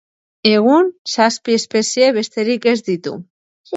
[0.51, 3.15] Egun zazpi espezie besterik ez ditu.